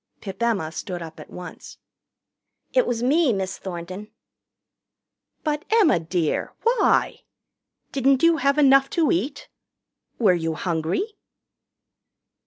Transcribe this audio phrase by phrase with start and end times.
[0.19, 1.77] Pip Emma stood up at once.
[2.73, 4.09] "It was me, Miss Thornton."
[5.43, 7.19] "But, Emma, dear, why?
[7.91, 9.47] Didn't you have enough to eat?
[10.17, 11.03] Were you hungry?"